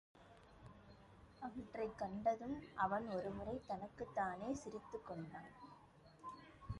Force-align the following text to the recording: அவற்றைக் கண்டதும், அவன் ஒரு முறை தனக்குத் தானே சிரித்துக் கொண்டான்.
அவற்றைக் 1.39 1.97
கண்டதும், 1.97 2.63
அவன் 2.75 3.09
ஒரு 3.09 3.29
முறை 3.29 3.61
தனக்குத் 3.67 4.15
தானே 4.15 4.53
சிரித்துக் 4.53 5.05
கொண்டான். 5.05 5.51